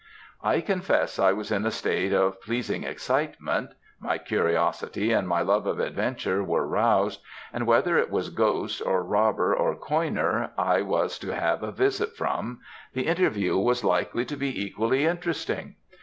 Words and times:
"I 0.41 0.61
confess 0.61 1.19
I 1.19 1.31
was 1.31 1.51
in 1.51 1.63
a 1.63 1.69
state 1.69 2.11
of 2.11 2.41
pleasing 2.41 2.83
excitement; 2.83 3.73
my 3.99 4.17
curiosity 4.17 5.11
and 5.11 5.27
my 5.27 5.43
love 5.43 5.67
of 5.67 5.79
adventure 5.79 6.43
were 6.43 6.65
roused; 6.65 7.21
and 7.53 7.67
whether 7.67 7.99
it 7.99 8.09
was 8.09 8.31
ghost, 8.31 8.81
or 8.83 9.03
robber, 9.03 9.55
or 9.55 9.75
coiner, 9.75 10.53
I 10.57 10.81
was 10.81 11.19
to 11.19 11.35
have 11.35 11.61
a 11.61 11.71
visit 11.71 12.15
from, 12.15 12.61
the 12.93 13.05
interview 13.05 13.59
was 13.59 13.83
likely 13.83 14.25
to 14.25 14.35
be 14.35 14.63
equally 14.65 15.05
interesting. 15.05 15.75